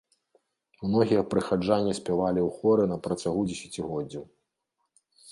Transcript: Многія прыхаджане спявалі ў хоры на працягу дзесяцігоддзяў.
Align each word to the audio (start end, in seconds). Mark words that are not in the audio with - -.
Многія 0.85 1.25
прыхаджане 1.33 1.91
спявалі 1.99 2.41
ў 2.47 2.61
хоры 2.61 2.83
на 2.93 2.97
працягу 3.05 3.41
дзесяцігоддзяў. 3.49 4.23